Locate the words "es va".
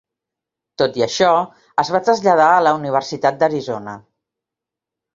1.85-2.03